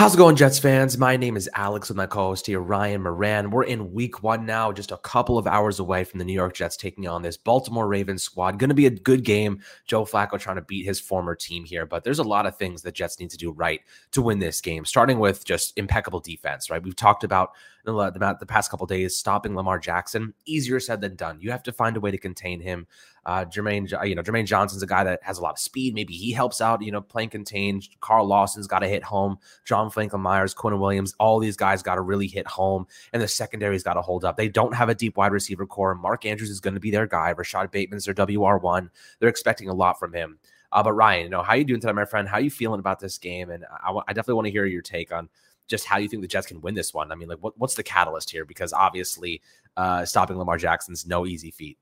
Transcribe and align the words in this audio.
How's 0.00 0.14
it 0.14 0.16
going, 0.16 0.34
Jets 0.34 0.58
fans? 0.58 0.96
My 0.96 1.18
name 1.18 1.36
is 1.36 1.46
Alex 1.54 1.90
with 1.90 1.96
my 1.98 2.06
co 2.06 2.28
host 2.28 2.46
here, 2.46 2.58
Ryan 2.58 3.02
Moran. 3.02 3.50
We're 3.50 3.64
in 3.64 3.92
week 3.92 4.22
one 4.22 4.46
now, 4.46 4.72
just 4.72 4.92
a 4.92 4.96
couple 4.96 5.36
of 5.36 5.46
hours 5.46 5.78
away 5.78 6.04
from 6.04 6.16
the 6.16 6.24
New 6.24 6.32
York 6.32 6.54
Jets 6.54 6.74
taking 6.74 7.06
on 7.06 7.20
this 7.20 7.36
Baltimore 7.36 7.86
Ravens 7.86 8.22
squad. 8.22 8.58
Going 8.58 8.70
to 8.70 8.74
be 8.74 8.86
a 8.86 8.90
good 8.90 9.24
game. 9.24 9.60
Joe 9.84 10.06
Flacco 10.06 10.40
trying 10.40 10.56
to 10.56 10.62
beat 10.62 10.86
his 10.86 10.98
former 10.98 11.34
team 11.34 11.66
here, 11.66 11.84
but 11.84 12.02
there's 12.02 12.18
a 12.18 12.24
lot 12.24 12.46
of 12.46 12.56
things 12.56 12.80
that 12.80 12.94
Jets 12.94 13.20
need 13.20 13.28
to 13.28 13.36
do 13.36 13.52
right 13.52 13.82
to 14.12 14.22
win 14.22 14.38
this 14.38 14.62
game, 14.62 14.86
starting 14.86 15.18
with 15.18 15.44
just 15.44 15.76
impeccable 15.76 16.20
defense, 16.20 16.70
right? 16.70 16.82
We've 16.82 16.96
talked 16.96 17.22
about 17.22 17.50
the, 17.96 18.36
the 18.38 18.46
past 18.46 18.70
couple 18.70 18.86
days 18.86 19.16
stopping 19.16 19.54
Lamar 19.54 19.78
Jackson. 19.78 20.34
Easier 20.46 20.80
said 20.80 21.00
than 21.00 21.16
done. 21.16 21.38
You 21.40 21.50
have 21.50 21.62
to 21.64 21.72
find 21.72 21.96
a 21.96 22.00
way 22.00 22.10
to 22.10 22.18
contain 22.18 22.60
him. 22.60 22.86
Uh, 23.26 23.44
Jermaine, 23.44 23.90
you 24.06 24.14
know, 24.14 24.22
Jermaine 24.22 24.46
Johnson's 24.46 24.82
a 24.82 24.86
guy 24.86 25.04
that 25.04 25.20
has 25.22 25.38
a 25.38 25.42
lot 25.42 25.52
of 25.52 25.58
speed. 25.58 25.94
Maybe 25.94 26.14
he 26.14 26.32
helps 26.32 26.60
out, 26.60 26.82
you 26.82 26.90
know, 26.90 27.00
playing 27.00 27.30
contained. 27.30 27.88
Carl 28.00 28.26
Lawson's 28.26 28.66
got 28.66 28.78
to 28.78 28.88
hit 28.88 29.04
home. 29.04 29.38
John 29.64 29.90
Franklin 29.90 30.22
Myers, 30.22 30.54
Quinnen 30.54 30.80
Williams, 30.80 31.14
all 31.18 31.38
these 31.38 31.56
guys 31.56 31.82
got 31.82 31.96
to 31.96 32.00
really 32.00 32.26
hit 32.26 32.46
home. 32.46 32.86
And 33.12 33.22
the 33.22 33.28
secondary's 33.28 33.82
got 33.82 33.94
to 33.94 34.02
hold 34.02 34.24
up. 34.24 34.36
They 34.36 34.48
don't 34.48 34.74
have 34.74 34.88
a 34.88 34.94
deep 34.94 35.16
wide 35.16 35.32
receiver 35.32 35.66
core. 35.66 35.94
Mark 35.94 36.24
Andrews 36.24 36.50
is 36.50 36.60
going 36.60 36.74
to 36.74 36.80
be 36.80 36.90
their 36.90 37.06
guy. 37.06 37.30
Rashod 37.30 37.70
Bateman's 37.70 38.06
their 38.06 38.14
WR1. 38.14 38.88
They're 39.18 39.28
expecting 39.28 39.68
a 39.68 39.74
lot 39.74 39.98
from 39.98 40.14
him. 40.14 40.38
Uh, 40.72 40.82
but 40.82 40.92
Ryan, 40.92 41.24
you 41.24 41.30
know, 41.30 41.42
how 41.42 41.54
you 41.54 41.64
doing 41.64 41.80
today, 41.80 41.92
my 41.92 42.04
friend? 42.04 42.28
How 42.28 42.38
you 42.38 42.50
feeling 42.50 42.78
about 42.78 43.00
this 43.00 43.18
game? 43.18 43.50
And 43.50 43.64
I, 43.82 43.92
I 44.06 44.12
definitely 44.12 44.34
want 44.34 44.46
to 44.46 44.52
hear 44.52 44.66
your 44.66 44.82
take 44.82 45.12
on 45.12 45.28
just 45.70 45.86
how 45.86 45.96
you 45.98 46.08
think 46.08 46.20
the 46.20 46.28
Jets 46.28 46.48
can 46.48 46.60
win 46.60 46.74
this 46.74 46.92
one. 46.92 47.12
I 47.12 47.14
mean, 47.14 47.28
like, 47.28 47.38
what, 47.38 47.54
what's 47.56 47.76
the 47.76 47.82
catalyst 47.82 48.30
here? 48.30 48.44
Because 48.44 48.72
obviously, 48.72 49.40
uh, 49.76 50.04
stopping 50.04 50.36
Lamar 50.36 50.58
Jackson's 50.58 51.06
no 51.06 51.24
easy 51.24 51.50
feat. 51.50 51.78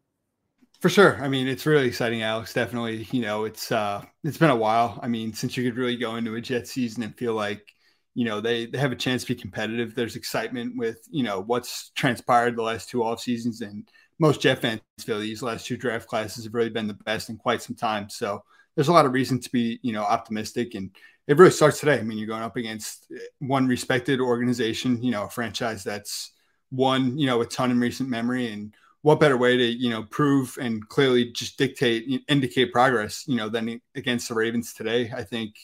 For 0.81 0.89
sure. 0.89 1.21
I 1.21 1.29
mean, 1.29 1.49
it's 1.49 1.67
really 1.67 1.89
exciting, 1.89 2.23
Alex. 2.23 2.53
Definitely. 2.53 3.09
You 3.11 3.23
know, 3.23 3.47
it's 3.47 3.73
uh 3.73 4.05
it's 4.23 4.39
been 4.39 4.51
a 4.51 4.57
while. 4.57 5.01
I 5.03 5.09
mean, 5.09 5.33
since 5.33 5.57
you 5.57 5.69
could 5.69 5.77
really 5.77 5.97
go 5.97 6.15
into 6.15 6.37
a 6.37 6.41
Jet 6.41 6.69
season 6.69 7.03
and 7.03 7.17
feel 7.17 7.35
like, 7.35 7.67
you 8.15 8.25
know, 8.25 8.41
they, 8.41 8.67
they 8.67 8.79
have 8.79 8.93
a 8.93 8.97
chance 8.97 9.23
to 9.23 9.35
be 9.35 9.41
competitive. 9.41 9.97
There's 9.97 10.15
excitement 10.15 10.75
with, 10.77 10.99
you 11.11 11.25
know, 11.25 11.41
what's 11.41 11.91
transpired 11.97 12.55
the 12.55 12.63
last 12.63 12.89
two 12.89 13.03
off 13.03 13.21
seasons. 13.21 13.61
And 13.61 13.89
most 14.21 14.41
Jet 14.41 14.61
fans 14.61 14.81
feel 15.01 15.19
these 15.19 15.43
last 15.43 15.67
two 15.67 15.77
draft 15.77 16.07
classes 16.07 16.45
have 16.45 16.55
really 16.55 16.71
been 16.71 16.87
the 16.87 16.95
best 16.95 17.29
in 17.29 17.39
quite 17.39 17.61
some 17.61 17.75
time. 17.75 18.09
So 18.09 18.45
there's 18.77 18.89
a 18.89 18.93
lot 18.93 19.07
of 19.07 19.13
reason 19.13 19.41
to 19.41 19.51
be, 19.51 19.81
you 19.83 19.93
know, 19.93 20.05
optimistic. 20.05 20.77
And 20.77 20.95
it 21.29 21.37
really 21.37 21.51
starts 21.51 21.79
today. 21.79 21.99
I 21.99 22.03
mean, 22.03 22.19
you're 22.19 22.27
going 22.27 22.43
up 22.43 22.57
against 22.57 23.13
one 23.39 23.69
respected 23.69 24.19
organization, 24.19 25.03
you 25.03 25.13
know, 25.13 25.25
a 25.25 25.29
franchise 25.29 25.85
that's 25.85 26.33
won, 26.71 27.19
you 27.19 27.27
know, 27.27 27.43
a 27.43 27.47
ton 27.47 27.71
in 27.71 27.79
recent 27.79 28.09
memory. 28.09 28.51
And 28.51 28.75
what 29.03 29.21
better 29.21 29.37
way 29.37 29.57
to 29.57 29.65
you 29.65 29.91
know 29.91 30.03
prove 30.05 30.59
and 30.61 30.87
clearly 30.89 31.31
just 31.33 31.57
dictate 31.57 32.25
indicate 32.29 32.73
progress 32.73 33.25
you 33.29 33.37
know 33.37 33.49
than 33.49 33.81
against 33.95 34.29
the 34.29 34.35
ravens 34.35 34.73
today? 34.75 35.13
I 35.15 35.23
think 35.23 35.55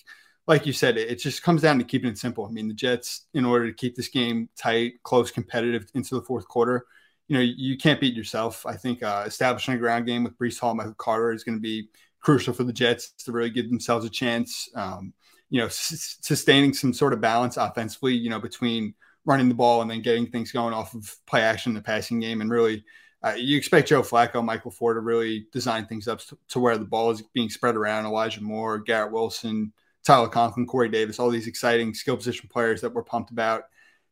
like 0.46 0.66
you 0.66 0.72
said 0.72 0.96
it 0.96 1.18
just 1.18 1.42
comes 1.42 1.62
down 1.62 1.78
to 1.78 1.84
keeping 1.84 2.10
it 2.10 2.18
simple. 2.18 2.46
I 2.46 2.50
mean 2.50 2.68
the 2.68 2.74
jets 2.74 3.26
in 3.34 3.44
order 3.44 3.66
to 3.66 3.74
keep 3.74 3.96
this 3.96 4.08
game 4.08 4.48
tight 4.56 5.02
close 5.02 5.30
competitive 5.30 5.86
into 5.94 6.14
the 6.14 6.22
fourth 6.22 6.46
quarter 6.46 6.86
you 7.26 7.36
know 7.36 7.42
you 7.42 7.76
can't 7.76 8.00
beat 8.00 8.14
yourself. 8.14 8.64
I 8.66 8.76
think 8.76 9.02
uh, 9.02 9.24
establishing 9.26 9.74
a 9.74 9.78
ground 9.78 10.06
game 10.06 10.24
with 10.24 10.38
breece 10.38 10.60
hall 10.60 10.70
and 10.70 10.78
michael 10.78 10.94
carter 10.94 11.32
is 11.32 11.42
going 11.42 11.56
to 11.56 11.62
be 11.62 11.88
crucial 12.20 12.54
for 12.54 12.64
the 12.64 12.72
jets 12.72 13.12
to 13.24 13.32
really 13.32 13.50
give 13.50 13.68
themselves 13.68 14.06
a 14.06 14.10
chance. 14.10 14.68
Um, 14.74 15.12
you 15.50 15.60
know 15.60 15.66
s- 15.66 16.18
sustaining 16.20 16.72
some 16.72 16.92
sort 16.92 17.12
of 17.12 17.20
balance 17.20 17.56
offensively 17.56 18.14
you 18.14 18.30
know 18.30 18.40
between 18.40 18.94
running 19.24 19.48
the 19.48 19.54
ball 19.54 19.82
and 19.82 19.90
then 19.90 20.02
getting 20.02 20.26
things 20.26 20.52
going 20.52 20.74
off 20.74 20.94
of 20.94 21.14
play 21.26 21.42
action 21.42 21.70
in 21.70 21.74
the 21.74 21.82
passing 21.82 22.20
game 22.20 22.40
and 22.40 22.50
really 22.50 22.84
uh, 23.24 23.32
you 23.38 23.56
expect 23.56 23.88
Joe 23.88 24.02
Flacco, 24.02 24.44
Mike 24.44 24.64
LaFleur 24.64 24.94
to 24.94 25.00
really 25.00 25.46
design 25.50 25.86
things 25.86 26.08
up 26.08 26.18
to, 26.20 26.36
to, 26.50 26.60
where 26.60 26.76
the 26.76 26.84
ball 26.84 27.10
is 27.10 27.22
being 27.32 27.48
spread 27.48 27.74
around. 27.74 28.04
Elijah 28.04 28.42
Moore, 28.42 28.78
Garrett 28.78 29.12
Wilson, 29.12 29.72
Tyler 30.04 30.28
Conklin, 30.28 30.66
Corey 30.66 30.90
Davis, 30.90 31.18
all 31.18 31.30
these 31.30 31.46
exciting 31.46 31.94
skill 31.94 32.18
position 32.18 32.50
players 32.52 32.82
that 32.82 32.92
we're 32.92 33.02
pumped 33.02 33.30
about. 33.30 33.62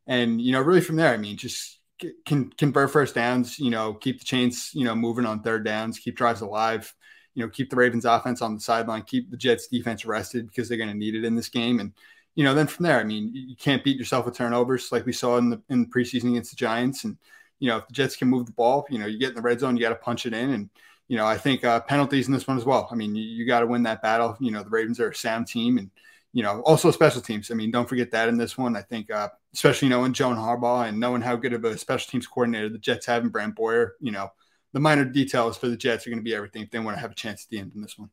And, 0.07 0.41
you 0.41 0.53
know, 0.53 0.63
really 0.63 0.81
from 0.81 0.97
there, 0.97 1.13
I 1.13 1.19
mean, 1.19 1.37
just 1.37 1.79
can 2.25 2.51
convert 2.51 2.91
first 2.91 3.15
downs, 3.15 3.59
you 3.59 3.71
know, 3.71 3.93
keep 3.93 4.19
the 4.19 4.25
chains, 4.25 4.71
you 4.73 4.85
know, 4.85 4.95
moving 4.95 5.27
on 5.27 5.43
third 5.43 5.65
downs, 5.65 5.99
keep 5.99 6.17
drives 6.17 6.41
alive, 6.41 6.93
you 7.35 7.43
know, 7.43 7.51
keep 7.51 7.71
the 7.71 7.77
Ravens 7.77 8.05
offense 8.05 8.43
on 8.43 8.55
the 8.55 8.61
sideline, 8.61 9.03
keep 9.03 9.31
the 9.31 9.37
Jets 9.37 9.69
defense 9.69 10.05
rested 10.05 10.47
because 10.47 10.69
they're 10.69 10.79
going 10.79 10.91
to 10.91 10.97
need 10.97 11.15
it 11.15 11.25
in 11.25 11.35
this 11.35 11.49
game. 11.49 11.81
And, 11.81 11.93
you 12.35 12.45
know, 12.45 12.55
then 12.55 12.67
from 12.67 12.85
there, 12.85 13.01
I 13.01 13.05
mean, 13.05 13.31
you 13.33 13.57
can't 13.57 13.85
beat 13.85 13.99
yourself 13.99 14.25
with 14.25 14.37
turnovers 14.37 14.91
like 14.93 15.07
we 15.07 15.13
saw 15.13 15.39
in 15.39 15.51
the 15.51 15.61
in 15.69 15.83
the 15.83 15.89
preseason 15.89 16.31
against 16.31 16.51
the 16.51 16.57
Giants. 16.57 17.05
And, 17.05 17.17
you 17.59 17.69
know, 17.69 17.79
if 17.79 17.87
the 17.87 17.95
Jets 17.95 18.17
can 18.17 18.29
move 18.29 18.47
the 18.47 18.53
ball, 18.53 18.87
you 18.91 18.99
know, 18.99 19.07
you 19.07 19.19
get 19.19 19.31
in 19.31 19.35
the 19.35 19.43
red 19.43 19.61
zone, 19.61 19.77
you 19.77 19.83
got 19.83 19.91
to 19.91 19.97
punch 19.97 20.27
it 20.27 20.33
in. 20.33 20.51
And, 20.51 20.71
you 21.09 21.17
know, 21.17 21.27
I 21.27 21.37
think 21.37 21.65
uh, 21.65 21.81
penalties 21.81 22.27
in 22.27 22.33
this 22.33 22.47
one 22.47 22.57
as 22.57 22.65
well. 22.65 22.89
I 22.91 22.95
mean, 22.95 23.15
you, 23.15 23.23
you 23.23 23.47
got 23.47 23.61
to 23.61 23.67
win 23.67 23.83
that 23.85 24.03
battle. 24.03 24.37
You 24.41 24.51
know, 24.51 24.63
the 24.63 24.71
Ravens 24.71 24.99
are 25.01 25.11
a 25.11 25.15
sound 25.15 25.47
team 25.47 25.79
and, 25.79 25.91
you 26.33 26.43
know, 26.43 26.61
also 26.63 26.91
special 26.91 27.21
teams. 27.21 27.51
I 27.51 27.55
mean, 27.55 27.71
don't 27.71 27.89
forget 27.89 28.11
that 28.13 28.29
in 28.29 28.39
this 28.39 28.57
one. 28.57 28.77
I 28.77 28.83
think, 28.83 29.11
uh, 29.11 29.29
especially 29.53 29.89
knowing 29.89 30.15
John 30.15 30.37
Harbaugh 30.37 30.89
and 30.89 30.99
knowing 30.99 31.21
how 31.21 31.37
good 31.37 31.53
of 31.53 31.65
a 31.65 31.77
special 31.77 32.11
teams 32.11 32.27
coordinator 32.27 32.71
the 32.71 32.79
Jets 32.79 33.07
have 33.07 33.23
in 33.23 33.29
Brant 33.29 33.55
Boyer, 33.55 33.97
you 34.01 34.11
know, 34.11 34.33
the 34.73 34.81
minor 34.81 35.05
details 35.05 35.57
for 35.57 35.69
the 35.69 35.77
Jets 35.77 36.07
are 36.07 36.11
going 36.11 36.19
to 36.19 36.25
be 36.25 36.35
everything 36.35 36.63
if 36.63 36.71
they 36.71 36.79
want 36.79 36.97
to 36.97 37.01
have 37.01 37.13
a 37.13 37.15
chance 37.15 37.45
at 37.45 37.51
the 37.51 37.59
end 37.59 37.73
in 37.75 37.83
this 37.83 37.99
one. 37.99 38.11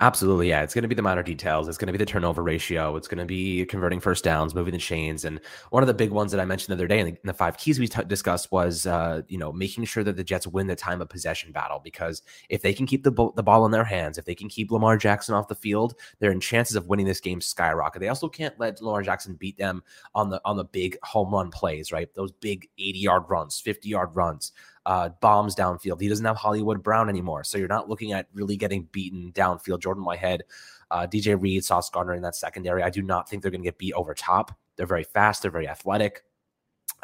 Absolutely. 0.00 0.48
Yeah. 0.48 0.62
It's 0.62 0.74
going 0.74 0.82
to 0.82 0.88
be 0.88 0.94
the 0.94 1.02
minor 1.02 1.22
details. 1.22 1.68
It's 1.68 1.78
going 1.78 1.86
to 1.86 1.92
be 1.92 1.98
the 1.98 2.06
turnover 2.06 2.42
ratio. 2.42 2.96
It's 2.96 3.08
going 3.08 3.18
to 3.18 3.24
be 3.24 3.64
converting 3.66 4.00
first 4.00 4.24
downs, 4.24 4.54
moving 4.54 4.72
the 4.72 4.78
chains. 4.78 5.24
And 5.24 5.40
one 5.70 5.82
of 5.82 5.86
the 5.86 5.94
big 5.94 6.10
ones 6.10 6.32
that 6.32 6.40
I 6.40 6.44
mentioned 6.44 6.72
the 6.72 6.82
other 6.82 6.88
day 6.88 7.00
in 7.00 7.06
the, 7.06 7.12
in 7.12 7.26
the 7.26 7.34
five 7.34 7.56
keys 7.56 7.78
we 7.78 7.88
t- 7.88 8.02
discussed 8.04 8.50
was, 8.52 8.86
uh, 8.86 9.22
you 9.28 9.38
know, 9.38 9.52
making 9.52 9.84
sure 9.84 10.04
that 10.04 10.16
the 10.16 10.24
Jets 10.24 10.46
win 10.46 10.66
the 10.66 10.76
time 10.76 11.00
of 11.00 11.08
possession 11.08 11.52
battle. 11.52 11.80
Because 11.82 12.22
if 12.48 12.62
they 12.62 12.72
can 12.72 12.86
keep 12.86 13.04
the, 13.04 13.10
bo- 13.10 13.32
the 13.36 13.42
ball 13.42 13.64
in 13.64 13.70
their 13.70 13.84
hands, 13.84 14.18
if 14.18 14.24
they 14.24 14.34
can 14.34 14.48
keep 14.48 14.70
Lamar 14.70 14.96
Jackson 14.96 15.34
off 15.34 15.48
the 15.48 15.54
field, 15.54 15.94
their 16.18 16.34
chances 16.38 16.76
of 16.76 16.88
winning 16.88 17.06
this 17.06 17.20
game 17.20 17.40
skyrocket. 17.40 18.00
They 18.00 18.08
also 18.08 18.28
can't 18.28 18.58
let 18.58 18.80
Lamar 18.82 19.02
Jackson 19.02 19.34
beat 19.34 19.56
them 19.56 19.82
on 20.14 20.30
the 20.30 20.40
on 20.44 20.56
the 20.56 20.64
big 20.64 20.98
home 21.02 21.32
run 21.32 21.50
plays, 21.50 21.92
right? 21.92 22.12
Those 22.14 22.32
big 22.32 22.68
80 22.78 22.98
yard 22.98 23.22
runs, 23.28 23.60
50 23.60 23.88
yard 23.88 24.10
runs 24.14 24.52
uh, 24.86 25.10
bombs 25.20 25.54
downfield. 25.54 26.00
He 26.00 26.08
doesn't 26.08 26.24
have 26.24 26.36
Hollywood 26.36 26.82
Brown 26.82 27.08
anymore. 27.08 27.44
So 27.44 27.58
you're 27.58 27.68
not 27.68 27.88
looking 27.88 28.12
at 28.12 28.26
really 28.34 28.56
getting 28.56 28.88
beaten 28.92 29.32
downfield. 29.32 29.80
Jordan 29.80 30.04
Whitehead, 30.04 30.42
uh, 30.90 31.06
DJ 31.06 31.40
Reed, 31.40 31.64
Sauce 31.64 31.90
Gardner 31.90 32.14
in 32.14 32.22
that 32.22 32.36
secondary. 32.36 32.82
I 32.82 32.90
do 32.90 33.02
not 33.02 33.28
think 33.28 33.42
they're 33.42 33.50
going 33.50 33.62
to 33.62 33.66
get 33.66 33.78
beat 33.78 33.94
over 33.94 34.14
top. 34.14 34.56
They're 34.76 34.86
very 34.86 35.04
fast. 35.04 35.42
They're 35.42 35.50
very 35.50 35.68
athletic. 35.68 36.24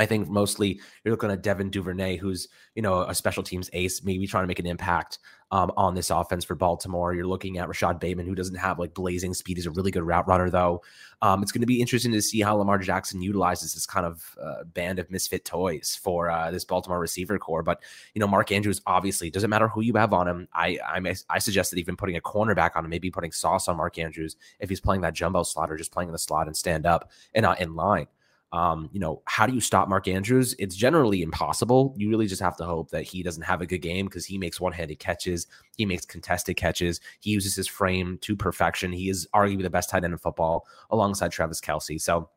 I 0.00 0.06
think 0.06 0.28
mostly 0.28 0.80
you're 1.04 1.12
looking 1.12 1.30
at 1.30 1.42
Devin 1.42 1.68
Duvernay, 1.68 2.16
who's 2.16 2.48
you 2.74 2.80
know 2.80 3.02
a 3.02 3.14
special 3.14 3.42
teams 3.42 3.68
ace, 3.74 4.02
maybe 4.02 4.26
trying 4.26 4.44
to 4.44 4.48
make 4.48 4.58
an 4.58 4.66
impact 4.66 5.18
um, 5.50 5.70
on 5.76 5.94
this 5.94 6.08
offense 6.08 6.42
for 6.42 6.54
Baltimore. 6.54 7.12
You're 7.12 7.26
looking 7.26 7.58
at 7.58 7.68
Rashod 7.68 8.00
Bateman, 8.00 8.26
who 8.26 8.34
doesn't 8.34 8.54
have 8.54 8.78
like 8.78 8.94
blazing 8.94 9.34
speed. 9.34 9.58
He's 9.58 9.66
a 9.66 9.70
really 9.70 9.90
good 9.90 10.02
route 10.02 10.26
runner, 10.26 10.48
though. 10.48 10.82
Um, 11.20 11.42
it's 11.42 11.52
going 11.52 11.60
to 11.60 11.66
be 11.66 11.82
interesting 11.82 12.12
to 12.12 12.22
see 12.22 12.40
how 12.40 12.56
Lamar 12.56 12.78
Jackson 12.78 13.20
utilizes 13.20 13.74
this 13.74 13.84
kind 13.84 14.06
of 14.06 14.38
uh, 14.42 14.64
band 14.64 14.98
of 14.98 15.10
misfit 15.10 15.44
toys 15.44 15.98
for 16.02 16.30
uh, 16.30 16.50
this 16.50 16.64
Baltimore 16.64 16.98
receiver 16.98 17.38
core. 17.38 17.62
But 17.62 17.82
you 18.14 18.20
know, 18.20 18.26
Mark 18.26 18.52
Andrews 18.52 18.80
obviously 18.86 19.28
doesn't 19.28 19.50
matter 19.50 19.68
who 19.68 19.82
you 19.82 19.92
have 19.96 20.14
on 20.14 20.26
him. 20.26 20.48
I 20.54 20.78
I, 20.82 21.14
I 21.28 21.38
suggested 21.38 21.78
even 21.78 21.96
putting 21.96 22.16
a 22.16 22.22
cornerback 22.22 22.70
on 22.74 22.86
him, 22.86 22.90
maybe 22.90 23.10
putting 23.10 23.32
Sauce 23.32 23.68
on 23.68 23.76
Mark 23.76 23.98
Andrews 23.98 24.36
if 24.60 24.70
he's 24.70 24.80
playing 24.80 25.02
that 25.02 25.12
jumbo 25.12 25.42
slot 25.42 25.70
or 25.70 25.76
just 25.76 25.92
playing 25.92 26.08
in 26.08 26.12
the 26.14 26.18
slot 26.18 26.46
and 26.46 26.56
stand 26.56 26.86
up 26.86 27.10
and 27.34 27.42
not 27.42 27.60
in 27.60 27.74
line. 27.74 28.06
Um, 28.52 28.90
you 28.92 28.98
know, 28.98 29.22
how 29.26 29.46
do 29.46 29.54
you 29.54 29.60
stop 29.60 29.88
Mark 29.88 30.08
Andrews? 30.08 30.56
It's 30.58 30.74
generally 30.74 31.22
impossible. 31.22 31.94
You 31.96 32.10
really 32.10 32.26
just 32.26 32.42
have 32.42 32.56
to 32.56 32.64
hope 32.64 32.90
that 32.90 33.04
he 33.04 33.22
doesn't 33.22 33.44
have 33.44 33.60
a 33.60 33.66
good 33.66 33.78
game 33.78 34.06
because 34.06 34.26
he 34.26 34.38
makes 34.38 34.60
one 34.60 34.72
handed 34.72 34.98
catches, 34.98 35.46
he 35.76 35.86
makes 35.86 36.04
contested 36.04 36.56
catches, 36.56 37.00
he 37.20 37.30
uses 37.30 37.54
his 37.54 37.68
frame 37.68 38.18
to 38.22 38.34
perfection. 38.34 38.92
He 38.92 39.08
is 39.08 39.28
arguably 39.34 39.62
the 39.62 39.70
best 39.70 39.90
tight 39.90 40.04
end 40.04 40.12
in 40.12 40.18
football 40.18 40.66
alongside 40.90 41.30
Travis 41.30 41.60
Kelce. 41.60 42.00
So, 42.00 42.28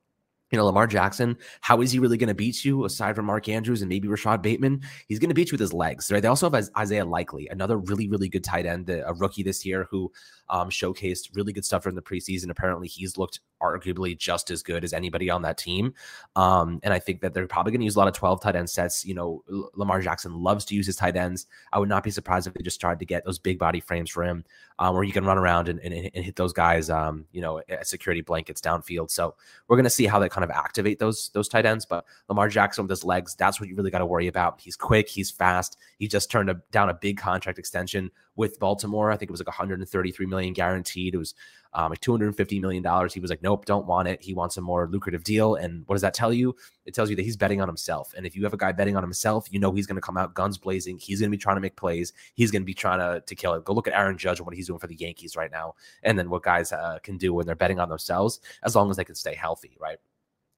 you 0.51 0.57
know, 0.57 0.65
Lamar 0.65 0.85
Jackson, 0.85 1.35
how 1.61 1.81
is 1.81 1.91
he 1.91 1.97
really 1.97 2.17
going 2.17 2.27
to 2.27 2.35
beat 2.35 2.63
you 2.63 2.85
aside 2.85 3.15
from 3.15 3.25
Mark 3.25 3.49
Andrews 3.49 3.81
and 3.81 3.89
maybe 3.89 4.07
Rashod 4.07 4.43
Bateman? 4.43 4.81
He's 5.07 5.17
going 5.17 5.29
to 5.29 5.33
beat 5.33 5.47
you 5.47 5.55
with 5.55 5.61
his 5.61 5.73
legs, 5.73 6.11
right? 6.11 6.21
They 6.21 6.27
also 6.27 6.47
have 6.47 6.69
Isaiah 6.77 7.05
Likely, 7.05 7.47
another 7.47 7.77
really, 7.77 8.07
really 8.07 8.29
good 8.29 8.43
tight 8.43 8.67
end, 8.67 8.87
a 8.91 9.15
rookie 9.15 9.41
this 9.41 9.65
year 9.65 9.87
who 9.89 10.11
um, 10.49 10.69
showcased 10.69 11.35
really 11.35 11.51
good 11.51 11.65
stuff 11.65 11.83
during 11.83 11.95
the 11.95 12.01
preseason. 12.01 12.51
Apparently, 12.51 12.87
he's 12.87 13.17
looked 13.17 13.39
arguably 13.61 14.17
just 14.17 14.51
as 14.51 14.61
good 14.61 14.83
as 14.83 14.93
anybody 14.93 15.29
on 15.29 15.41
that 15.41 15.57
team. 15.57 15.93
Um, 16.35 16.79
and 16.83 16.93
I 16.93 16.99
think 16.99 17.21
that 17.21 17.33
they're 17.33 17.47
probably 17.47 17.71
going 17.71 17.81
to 17.81 17.85
use 17.85 17.95
a 17.95 17.99
lot 17.99 18.07
of 18.07 18.13
12 18.13 18.41
tight 18.41 18.55
end 18.55 18.69
sets. 18.69 19.03
You 19.05 19.15
know, 19.15 19.43
Lamar 19.73 20.01
Jackson 20.01 20.33
loves 20.41 20.65
to 20.65 20.75
use 20.75 20.85
his 20.85 20.97
tight 20.97 21.15
ends. 21.15 21.47
I 21.71 21.79
would 21.79 21.89
not 21.89 22.03
be 22.03 22.11
surprised 22.11 22.45
if 22.45 22.53
they 22.53 22.61
just 22.61 22.81
tried 22.81 22.99
to 22.99 23.05
get 23.05 23.25
those 23.25 23.39
big 23.39 23.57
body 23.57 23.79
frames 23.79 24.11
for 24.11 24.23
him 24.23 24.43
um, 24.77 24.93
where 24.93 25.03
he 25.03 25.11
can 25.11 25.25
run 25.25 25.37
around 25.37 25.69
and, 25.69 25.79
and, 25.79 25.93
and 26.13 26.25
hit 26.25 26.35
those 26.35 26.53
guys, 26.53 26.89
um, 26.89 27.25
you 27.31 27.41
know, 27.41 27.61
at 27.69 27.87
security 27.87 28.21
blankets 28.21 28.61
downfield. 28.61 29.09
So 29.09 29.35
we're 29.67 29.77
going 29.77 29.85
to 29.85 29.89
see 29.89 30.05
how 30.05 30.19
they 30.19 30.29
kind 30.29 30.43
of 30.43 30.43
kind 30.43 30.57
of 30.59 30.63
activate 30.63 30.99
those 30.99 31.29
those 31.33 31.47
tight 31.47 31.65
ends. 31.65 31.85
But 31.85 32.05
Lamar 32.29 32.49
Jackson 32.49 32.83
with 32.83 32.89
his 32.89 33.03
legs, 33.03 33.35
that's 33.35 33.59
what 33.59 33.69
you 33.69 33.75
really 33.75 33.91
got 33.91 33.99
to 33.99 34.05
worry 34.05 34.27
about. 34.27 34.61
He's 34.61 34.75
quick, 34.75 35.09
he's 35.09 35.31
fast. 35.31 35.77
He 35.97 36.07
just 36.07 36.29
turned 36.29 36.49
a, 36.49 36.61
down 36.71 36.89
a 36.89 36.93
big 36.93 37.17
contract 37.17 37.59
extension 37.59 38.11
with 38.35 38.59
Baltimore. 38.59 39.11
I 39.11 39.17
think 39.17 39.29
it 39.29 39.31
was 39.31 39.39
like 39.41 39.47
133 39.47 40.25
million 40.25 40.53
guaranteed. 40.53 41.13
It 41.13 41.17
was 41.17 41.33
um, 41.73 41.89
like 41.89 42.01
250 42.01 42.59
million 42.59 42.83
dollars. 42.83 43.13
He 43.13 43.19
was 43.19 43.29
like, 43.29 43.41
nope, 43.41 43.65
don't 43.65 43.85
want 43.85 44.07
it. 44.07 44.21
He 44.21 44.33
wants 44.33 44.57
a 44.57 44.61
more 44.61 44.87
lucrative 44.87 45.23
deal. 45.23 45.55
And 45.55 45.83
what 45.87 45.95
does 45.95 46.01
that 46.01 46.13
tell 46.13 46.33
you? 46.33 46.55
It 46.85 46.93
tells 46.93 47.09
you 47.09 47.15
that 47.15 47.23
he's 47.23 47.37
betting 47.37 47.61
on 47.61 47.67
himself. 47.67 48.13
And 48.15 48.25
if 48.25 48.35
you 48.35 48.43
have 48.43 48.53
a 48.53 48.57
guy 48.57 48.71
betting 48.71 48.95
on 48.95 49.03
himself, 49.03 49.47
you 49.51 49.59
know 49.59 49.71
he's 49.71 49.87
going 49.87 49.95
to 49.95 50.01
come 50.01 50.17
out 50.17 50.33
guns 50.33 50.57
blazing. 50.57 50.97
He's 50.97 51.19
going 51.19 51.31
to 51.31 51.37
be 51.37 51.41
trying 51.41 51.55
to 51.55 51.61
make 51.61 51.75
plays. 51.75 52.13
He's 52.35 52.51
going 52.51 52.61
to 52.61 52.65
be 52.65 52.73
trying 52.73 52.99
to 52.99 53.21
to 53.21 53.35
kill 53.35 53.53
it. 53.53 53.63
Go 53.63 53.73
look 53.73 53.87
at 53.87 53.93
Aaron 53.93 54.17
Judge 54.17 54.39
and 54.39 54.45
what 54.45 54.55
he's 54.55 54.67
doing 54.67 54.79
for 54.79 54.87
the 54.87 54.95
Yankees 54.95 55.35
right 55.35 55.51
now, 55.51 55.75
and 56.03 56.17
then 56.17 56.29
what 56.29 56.43
guys 56.43 56.71
uh, 56.71 56.99
can 57.03 57.17
do 57.17 57.33
when 57.33 57.45
they're 57.45 57.55
betting 57.55 57.79
on 57.79 57.89
themselves, 57.89 58.39
as 58.63 58.75
long 58.75 58.89
as 58.89 58.97
they 58.97 59.03
can 59.03 59.15
stay 59.15 59.35
healthy, 59.35 59.77
right? 59.79 59.97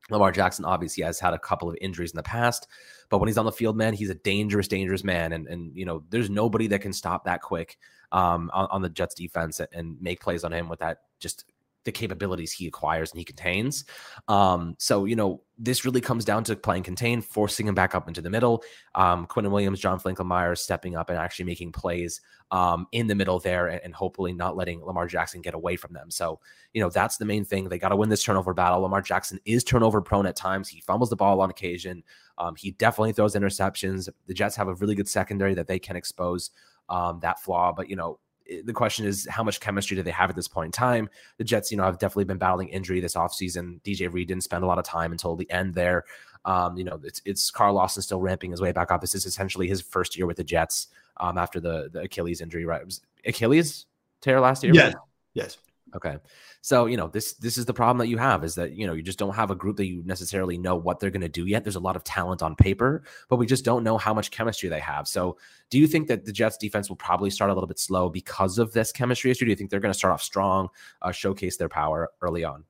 Lamar 0.09 0.31
Jackson 0.31 0.65
obviously 0.65 1.03
has 1.03 1.19
had 1.19 1.33
a 1.33 1.39
couple 1.39 1.69
of 1.69 1.77
injuries 1.81 2.11
in 2.11 2.17
the 2.17 2.23
past, 2.23 2.67
but 3.09 3.17
when 3.19 3.27
he's 3.27 3.37
on 3.37 3.45
the 3.45 3.51
field, 3.51 3.75
man, 3.75 3.93
he's 3.93 4.09
a 4.09 4.15
dangerous, 4.15 4.67
dangerous 4.67 5.03
man. 5.03 5.33
And 5.33 5.47
and 5.47 5.75
you 5.75 5.85
know, 5.85 6.03
there's 6.09 6.29
nobody 6.29 6.67
that 6.67 6.81
can 6.81 6.93
stop 6.93 7.25
that 7.25 7.41
quick 7.41 7.77
um, 8.11 8.51
on, 8.53 8.67
on 8.71 8.81
the 8.81 8.89
Jets 8.89 9.15
defense 9.15 9.59
and 9.71 9.99
make 10.01 10.21
plays 10.21 10.43
on 10.43 10.53
him 10.53 10.69
with 10.69 10.79
that 10.79 10.99
just 11.19 11.45
the 11.85 11.91
capabilities 11.91 12.51
he 12.51 12.67
acquires 12.67 13.11
and 13.11 13.19
he 13.19 13.23
contains. 13.23 13.85
Um, 14.27 14.75
so, 14.79 15.05
you 15.05 15.15
know, 15.15 15.41
this 15.57 15.85
really 15.85 16.01
comes 16.01 16.25
down 16.25 16.43
to 16.45 16.55
playing 16.55 16.83
contain, 16.83 17.21
forcing 17.21 17.67
him 17.67 17.75
back 17.75 17.95
up 17.95 18.07
into 18.07 18.21
the 18.21 18.29
middle. 18.29 18.63
Um, 18.95 19.25
Quinnen 19.27 19.51
Williams, 19.51 19.79
John 19.79 19.99
Franklin 19.99 20.55
stepping 20.55 20.95
up 20.95 21.09
and 21.09 21.17
actually 21.17 21.45
making 21.45 21.71
plays 21.71 22.19
um, 22.51 22.87
in 22.91 23.07
the 23.07 23.15
middle 23.15 23.39
there 23.39 23.67
and, 23.67 23.81
and, 23.83 23.93
hopefully 23.93 24.33
not 24.33 24.55
letting 24.55 24.83
Lamar 24.83 25.07
Jackson 25.07 25.41
get 25.41 25.53
away 25.53 25.75
from 25.75 25.93
them. 25.93 26.11
So, 26.11 26.39
you 26.73 26.81
know, 26.81 26.89
that's 26.89 27.17
the 27.17 27.25
main 27.25 27.43
thing. 27.43 27.69
They 27.69 27.79
got 27.79 27.89
to 27.89 27.95
win 27.95 28.09
this 28.09 28.23
turnover 28.23 28.53
battle. 28.53 28.81
Lamar 28.81 29.01
Jackson 29.01 29.39
is 29.45 29.63
turnover 29.63 30.01
prone 30.01 30.27
at 30.27 30.35
times. 30.35 30.67
He 30.67 30.81
fumbles 30.81 31.09
the 31.09 31.15
ball 31.15 31.41
on 31.41 31.49
occasion. 31.49 32.03
Um, 32.37 32.55
he 32.55 32.71
definitely 32.71 33.13
throws 33.13 33.35
interceptions. 33.35 34.09
The 34.27 34.33
Jets 34.33 34.55
have 34.57 34.67
a 34.67 34.75
really 34.75 34.95
good 34.95 35.07
secondary 35.07 35.53
that 35.55 35.67
they 35.67 35.79
can 35.79 35.95
expose 35.95 36.51
um, 36.89 37.19
that 37.21 37.39
flaw. 37.39 37.71
But, 37.71 37.89
you 37.89 37.95
know, 37.95 38.19
the 38.63 38.73
question 38.73 39.05
is 39.05 39.27
how 39.29 39.43
much 39.43 39.59
chemistry 39.59 39.95
do 39.95 40.03
they 40.03 40.11
have 40.11 40.29
at 40.29 40.35
this 40.35 40.47
point 40.47 40.67
in 40.67 40.71
time? 40.71 41.09
The 41.37 41.43
Jets, 41.43 41.71
you 41.71 41.77
know, 41.77 41.83
have 41.83 41.99
definitely 41.99 42.25
been 42.25 42.37
battling 42.37 42.69
injury 42.69 42.99
this 42.99 43.15
offseason. 43.15 43.81
DJ 43.81 44.11
Reed 44.11 44.27
didn't 44.27 44.43
spend 44.43 44.63
a 44.63 44.67
lot 44.67 44.79
of 44.79 44.85
time 44.85 45.11
until 45.11 45.35
the 45.35 45.49
end 45.49 45.73
there. 45.73 46.05
Um, 46.45 46.77
you 46.77 46.83
know, 46.83 46.99
it's 47.03 47.21
it's 47.25 47.49
Carl 47.49 47.73
Lawson 47.73 48.03
still 48.03 48.21
ramping 48.21 48.51
his 48.51 48.61
way 48.61 48.71
back 48.71 48.91
up. 48.91 49.01
This 49.01 49.15
is 49.15 49.25
essentially 49.25 49.67
his 49.67 49.81
first 49.81 50.15
year 50.15 50.27
with 50.27 50.37
the 50.37 50.43
Jets 50.43 50.87
um, 51.17 51.37
after 51.37 51.59
the 51.59 51.89
the 51.91 52.01
Achilles 52.01 52.41
injury, 52.41 52.65
right? 52.65 52.81
It 52.81 52.85
was 52.85 53.01
Achilles 53.25 53.87
tear 54.21 54.39
last 54.39 54.63
year. 54.63 54.73
Yes. 54.73 54.93
Right? 54.93 55.03
Yes. 55.33 55.57
Okay. 55.95 56.17
So, 56.61 56.87
you 56.87 56.97
know, 56.97 57.07
this 57.07 57.33
this 57.33 57.57
is 57.57 57.65
the 57.65 57.73
problem 57.73 57.99
that 57.99 58.07
you 58.07 58.17
have 58.17 58.43
is 58.43 58.55
that, 58.55 58.73
you 58.73 58.85
know, 58.85 58.93
you 58.93 59.01
just 59.01 59.17
don't 59.17 59.35
have 59.35 59.49
a 59.49 59.55
group 59.55 59.77
that 59.77 59.85
you 59.85 60.03
necessarily 60.05 60.57
know 60.57 60.75
what 60.75 60.99
they're 60.99 61.09
going 61.09 61.21
to 61.21 61.29
do 61.29 61.45
yet. 61.45 61.63
There's 61.63 61.77
a 61.77 61.79
lot 61.79 61.95
of 61.95 62.03
talent 62.03 62.43
on 62.43 62.55
paper, 62.55 63.03
but 63.29 63.37
we 63.37 63.45
just 63.45 63.63
don't 63.63 63.83
know 63.83 63.97
how 63.97 64.13
much 64.13 64.31
chemistry 64.31 64.67
they 64.67 64.81
have. 64.81 65.07
So, 65.07 65.37
do 65.69 65.79
you 65.79 65.87
think 65.87 66.07
that 66.09 66.25
the 66.25 66.33
Jets 66.33 66.57
defense 66.57 66.89
will 66.89 66.97
probably 66.97 67.29
start 67.29 67.49
a 67.49 67.53
little 67.53 67.67
bit 67.67 67.79
slow 67.79 68.09
because 68.09 68.57
of 68.57 68.73
this 68.73 68.91
chemistry 68.91 69.31
issue? 69.31 69.45
Do 69.45 69.51
you 69.51 69.55
think 69.55 69.69
they're 69.69 69.79
going 69.79 69.93
to 69.93 69.97
start 69.97 70.13
off 70.13 70.21
strong, 70.21 70.69
uh, 71.01 71.11
showcase 71.11 71.57
their 71.57 71.69
power 71.69 72.09
early 72.21 72.43
on? 72.43 72.65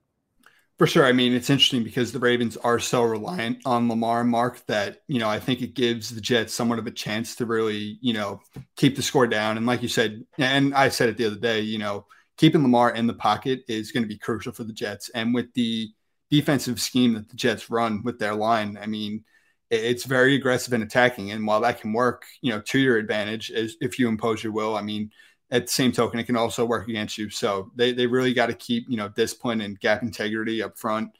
For 0.77 0.88
sure. 0.88 1.06
I 1.06 1.13
mean, 1.13 1.31
it's 1.31 1.50
interesting 1.50 1.86
because 1.86 2.12
the 2.12 2.19
Ravens 2.19 2.57
are 2.57 2.80
so 2.80 3.01
reliant 3.04 3.60
on 3.66 3.88
Lamar 3.88 4.25
Mark 4.25 4.66
that, 4.66 5.04
you 5.07 5.19
know, 5.19 5.30
I 5.30 5.39
think 5.39 5.62
it 5.62 5.74
gives 5.74 6.13
the 6.13 6.19
Jets 6.19 6.54
somewhat 6.54 6.80
of 6.80 6.88
a 6.88 6.92
chance 6.92 7.33
to 7.38 7.45
really, 7.45 7.98
you 8.01 8.12
know, 8.12 8.42
keep 8.75 8.98
the 8.98 9.01
score 9.01 9.25
down. 9.25 9.56
And 9.56 9.66
like 9.66 9.81
you 9.81 9.88
said, 9.88 10.25
and 10.38 10.75
I 10.75 10.89
said 10.89 11.07
it 11.07 11.16
the 11.16 11.27
other 11.27 11.38
day, 11.38 11.62
you 11.62 11.77
know, 11.77 12.07
keeping 12.38 12.62
Lamar 12.62 12.94
in 12.94 13.08
the 13.08 13.14
pocket 13.14 13.62
is 13.68 13.92
going 13.92 14.04
to 14.04 14.10
be 14.10 14.18
crucial 14.18 14.52
for 14.52 14.64
the 14.64 14.74
Jets. 14.74 15.10
And 15.10 15.34
with 15.34 15.54
the 15.54 15.90
defensive 16.30 16.82
scheme 16.82 17.14
that 17.14 17.30
the 17.30 17.36
Jets 17.36 17.70
run 17.70 18.04
with 18.04 18.20
their 18.20 18.36
line, 18.36 18.78
I 18.82 18.88
mean, 18.88 19.24
it's 19.72 20.04
very 20.06 20.36
aggressive 20.36 20.74
and 20.74 20.84
attacking. 20.84 21.32
And 21.32 21.46
while 21.48 21.62
that 21.62 21.82
can 21.82 21.94
work, 21.94 22.24
you 22.42 22.52
know, 22.52 22.62
to 22.62 22.80
your 22.80 22.98
advantage 22.98 23.50
is 23.50 23.78
if 23.82 23.98
you 23.98 24.08
impose 24.08 24.44
your 24.44 24.54
will, 24.54 24.76
I 24.76 24.82
mean, 24.82 25.12
at 25.52 25.68
the 25.68 25.72
same 25.72 25.92
token, 25.92 26.20
it 26.20 26.26
can 26.26 26.38
also 26.38 26.66
work 26.66 26.88
against 26.88 27.18
you. 27.18 27.30
So 27.30 27.72
they, 27.76 27.94
they 27.94 28.08
really 28.08 28.34
got 28.34 28.48
to 28.48 28.54
keep, 28.54 28.86
you 28.90 28.98
know, 28.98 29.10
discipline 29.10 29.62
and 29.62 29.80
gap 29.80 30.02
integrity 30.02 30.62
up 30.62 30.78
front. 30.78 31.12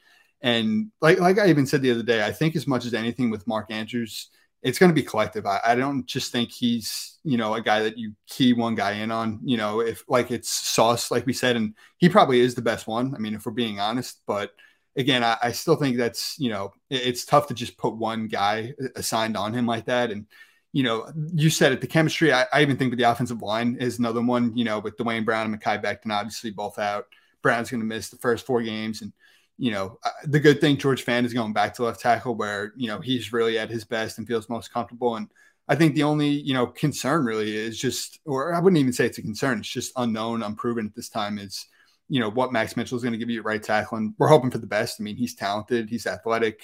And 0.42 0.90
like, 1.00 1.18
like 1.18 1.38
I 1.38 1.48
even 1.48 1.66
said 1.66 1.82
the 1.82 1.90
other 1.90 2.02
day, 2.02 2.24
I 2.24 2.32
think 2.32 2.56
as 2.56 2.66
much 2.66 2.84
as 2.84 2.94
anything 2.94 3.30
with 3.30 3.46
Mark 3.46 3.70
Andrews, 3.70 4.28
it's 4.66 4.80
going 4.80 4.90
to 4.90 4.94
be 4.94 5.02
collective. 5.04 5.46
I, 5.46 5.60
I, 5.64 5.74
don't 5.76 6.06
just 6.06 6.32
think 6.32 6.50
he's, 6.50 7.20
you 7.22 7.36
know, 7.36 7.54
a 7.54 7.62
guy 7.62 7.84
that 7.84 7.96
you 7.96 8.14
key 8.26 8.52
one 8.52 8.74
guy 8.74 8.94
in 8.94 9.12
on, 9.12 9.38
you 9.44 9.56
know, 9.56 9.78
if 9.78 10.02
like 10.08 10.32
it's 10.32 10.48
sauce, 10.48 11.08
like 11.12 11.24
we 11.24 11.32
said, 11.32 11.54
and 11.54 11.76
he 11.98 12.08
probably 12.08 12.40
is 12.40 12.56
the 12.56 12.62
best 12.62 12.88
one. 12.88 13.14
I 13.14 13.18
mean, 13.18 13.34
if 13.34 13.46
we're 13.46 13.52
being 13.52 13.78
honest, 13.78 14.22
but 14.26 14.50
again, 14.96 15.22
I, 15.22 15.36
I 15.40 15.52
still 15.52 15.76
think 15.76 15.96
that's, 15.96 16.36
you 16.40 16.50
know, 16.50 16.72
it, 16.90 17.06
it's 17.06 17.24
tough 17.24 17.46
to 17.46 17.54
just 17.54 17.78
put 17.78 17.96
one 17.96 18.26
guy 18.26 18.74
uh, 18.82 18.88
assigned 18.96 19.36
on 19.36 19.54
him 19.54 19.66
like 19.66 19.84
that. 19.84 20.10
And, 20.10 20.26
you 20.72 20.82
know, 20.82 21.12
you 21.32 21.48
said 21.48 21.70
it, 21.70 21.80
the 21.80 21.86
chemistry, 21.86 22.32
I, 22.32 22.46
I 22.52 22.62
even 22.62 22.76
think 22.76 22.90
that 22.90 22.96
the 22.96 23.08
offensive 23.08 23.42
line 23.42 23.76
is 23.78 24.00
another 24.00 24.20
one, 24.20 24.56
you 24.56 24.64
know, 24.64 24.80
with 24.80 24.96
Duane 24.96 25.24
Brown 25.24 25.46
and 25.46 25.62
Mekhi 25.62 25.80
Becton, 25.80 26.10
obviously 26.10 26.50
both 26.50 26.80
out. 26.80 27.06
Brown's 27.40 27.70
going 27.70 27.82
to 27.82 27.86
miss 27.86 28.08
the 28.08 28.16
first 28.16 28.44
four 28.44 28.62
games. 28.62 29.00
And, 29.02 29.12
you 29.58 29.70
know, 29.70 29.98
uh, 30.04 30.10
the 30.24 30.40
good 30.40 30.60
thing 30.60 30.76
George 30.76 31.04
Fant 31.04 31.24
is 31.24 31.32
going 31.32 31.52
back 31.52 31.74
to 31.74 31.84
left 31.84 32.00
tackle 32.00 32.34
where, 32.34 32.72
you 32.76 32.88
know, 32.88 33.00
he's 33.00 33.32
really 33.32 33.58
at 33.58 33.70
his 33.70 33.84
best 33.84 34.18
and 34.18 34.26
feels 34.26 34.50
most 34.50 34.72
comfortable. 34.72 35.16
And 35.16 35.28
I 35.66 35.74
think 35.74 35.94
the 35.94 36.02
only, 36.02 36.28
you 36.28 36.52
know, 36.52 36.66
concern 36.66 37.24
really 37.24 37.56
is 37.56 37.78
just, 37.78 38.20
or 38.26 38.54
I 38.54 38.60
wouldn't 38.60 38.78
even 38.78 38.92
say 38.92 39.06
it's 39.06 39.18
a 39.18 39.22
concern. 39.22 39.58
It's 39.58 39.68
just 39.68 39.92
unknown, 39.96 40.42
unproven 40.42 40.86
at 40.86 40.94
this 40.94 41.08
time 41.08 41.38
is, 41.38 41.66
you 42.08 42.20
know, 42.20 42.30
what 42.30 42.52
Max 42.52 42.76
Mitchell 42.76 42.96
is 42.96 43.02
going 43.02 43.14
to 43.14 43.18
give 43.18 43.30
you 43.30 43.40
at 43.40 43.46
right 43.46 43.62
tackle. 43.62 43.96
And 43.98 44.14
we're 44.18 44.28
hoping 44.28 44.50
for 44.50 44.58
the 44.58 44.66
best. 44.66 45.00
I 45.00 45.02
mean, 45.02 45.16
he's 45.16 45.34
talented, 45.34 45.88
he's 45.88 46.06
athletic. 46.06 46.60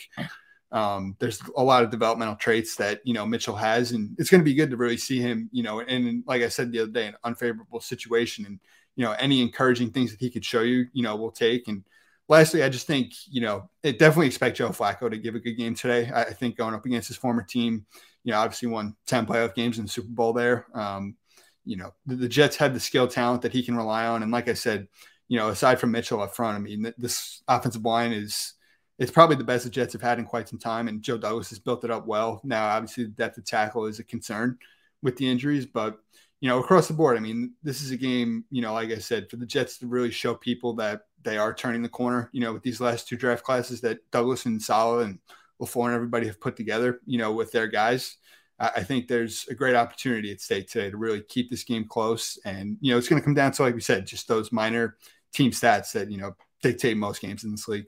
Um, 0.71 1.17
there's 1.19 1.43
a 1.57 1.63
lot 1.63 1.83
of 1.83 1.91
developmental 1.91 2.37
traits 2.37 2.77
that, 2.77 3.01
you 3.05 3.15
know, 3.15 3.27
Mitchell 3.27 3.57
has. 3.57 3.93
And 3.93 4.15
it's 4.19 4.31
going 4.31 4.41
to 4.41 4.45
be 4.45 4.55
good 4.55 4.71
to 4.71 4.77
really 4.77 4.99
see 4.99 5.19
him, 5.19 5.49
you 5.51 5.63
know, 5.63 5.81
and 5.81 6.23
like 6.27 6.43
I 6.43 6.49
said 6.49 6.71
the 6.71 6.81
other 6.81 6.93
day, 6.93 7.07
an 7.07 7.17
unfavorable 7.25 7.81
situation. 7.81 8.47
And, 8.47 8.61
you 8.97 9.05
know, 9.05 9.13
any 9.13 9.41
encouraging 9.41 9.91
things 9.91 10.11
that 10.11 10.21
he 10.21 10.31
could 10.31 10.45
show 10.45 10.61
you, 10.61 10.87
you 10.93 11.03
know, 11.03 11.17
we'll 11.17 11.31
take. 11.31 11.69
And, 11.69 11.83
lastly, 12.29 12.63
I 12.63 12.69
just 12.69 12.87
think, 12.87 13.13
you 13.29 13.41
know, 13.41 13.69
it 13.83 13.99
definitely 13.99 14.27
expect 14.27 14.57
Joe 14.57 14.71
Flacco 14.71 15.11
to 15.11 15.19
give 15.19 15.35
a 15.35 15.41
good 15.41 15.55
game 15.57 15.75
today. 15.75 16.11
I, 16.11 16.23
I 16.23 16.33
think 16.33 16.57
going 16.57 16.75
up 16.75 16.87
against 16.87 17.09
his 17.09 17.17
former 17.17 17.43
team, 17.43 17.87
you 18.25 18.33
know, 18.33 18.39
obviously 18.39 18.69
won 18.69 18.97
10 19.07 19.27
playoff 19.27 19.55
games 19.55 19.79
in 19.79 19.85
the 19.85 19.91
Super 19.91 20.11
Bowl 20.11 20.33
there. 20.33 20.67
Um, 20.75 21.17
you 21.65 21.77
know, 21.77 21.93
the, 22.07 22.17
the, 22.17 22.29
Jets 22.29 22.57
have 22.57 22.75
the 22.75 22.81
skill 22.81 23.07
talent 23.07 23.43
that 23.43 23.53
he 23.53 23.63
can 23.63 23.77
rely 23.77 24.07
on. 24.07 24.23
And 24.23 24.33
like 24.33 24.49
I 24.49 24.55
said, 24.55 24.89
you 25.29 25.39
know, 25.39 25.49
aside 25.49 25.79
from 25.79 25.93
Mitchell 25.93 26.21
up 26.21 26.35
front, 26.35 26.57
I 26.57 26.61
mean, 26.61 26.93
this 26.99 27.43
offensive 27.49 27.85
line 27.85 28.13
is 28.13 28.55
it's 28.99 29.13
probably 29.13 29.37
the 29.37 29.45
best 29.45 29.65
the 29.65 29.71
Jets 29.71 29.93
have 29.93 30.03
had 30.03 30.19
in 30.19 30.25
quite 30.25 30.49
some 30.49 30.59
time. 30.59 30.89
And 30.89 31.03
Joe 31.03 31.19
Douglas 31.19 31.51
has 31.51 31.59
built 31.59 31.85
it 31.85 31.91
up 31.91 32.07
well. 32.07 32.41
Now, 32.45 32.69
obviously, 32.69 33.05
the 33.05 33.11
depth 33.11 33.39
of 33.39 33.45
tackle 33.45 33.87
is 33.87 33.99
a 33.99 34.05
concern 34.05 34.59
with 35.03 35.17
the 35.17 35.29
injuries, 35.29 35.67
but 35.67 35.99
you 36.43 36.49
know, 36.49 36.59
across 36.59 36.89
the 36.89 36.93
board, 36.93 37.17
I 37.17 37.21
mean, 37.21 37.53
this 37.63 37.83
is 37.83 37.93
a 37.93 37.97
game, 37.97 38.45
you 38.51 38.63
know, 38.63 38.73
like 38.73 38.91
I 38.91 38.99
said, 38.99 39.31
for 39.31 39.37
the 39.37 39.47
Jets 39.47 39.79
to 39.79 39.87
really 39.87 40.11
show 40.11 40.35
people 40.35 40.75
that 40.75 41.03
they 41.23 41.39
are 41.39 41.55
turning 41.55 41.83
the 41.83 41.89
corner, 41.89 42.31
you 42.33 42.41
know, 42.41 42.53
with 42.53 42.65
these 42.65 42.81
last 42.81 43.07
two 43.07 43.17
draft 43.17 43.45
classes 43.45 43.81
that 43.83 44.01
Douglas 44.11 44.45
and 44.45 44.61
Saleh 44.61 45.05
and 45.05 45.21
LaFleur 45.61 45.87
and 45.87 45.95
everybody 45.95 46.27
have 46.27 46.41
put 46.41 46.57
together, 46.57 46.99
you 47.07 47.17
know, 47.17 47.31
with 47.33 47.53
their 47.53 47.69
guys. 47.69 48.17
I 48.59 48.83
think 48.83 49.07
there's 49.07 49.47
a 49.51 49.55
great 49.55 49.77
opportunity 49.77 50.33
at 50.33 50.41
stake 50.41 50.69
today 50.69 50.91
to 50.91 50.97
really 50.97 51.23
keep 51.29 51.49
this 51.49 51.63
game 51.63 51.87
close. 51.87 52.37
And, 52.45 52.77
you 52.81 52.91
know, 52.91 52.99
it's 52.99 53.09
going 53.09 53.23
to 53.23 53.25
come 53.25 53.35
down 53.35 53.53
to, 53.53 53.63
like 53.63 53.77
we 53.77 53.81
said, 53.81 54.05
just 54.05 54.27
those 54.27 54.51
minor 54.51 54.97
team 55.33 55.53
stats 55.53 55.93
that, 55.93 56.11
you 56.11 56.19
know, 56.19 56.35
dictate 56.61 56.97
most 56.97 57.23
games 57.23 57.45
in 57.45 57.53
this 57.53 57.69
league. 57.69 57.87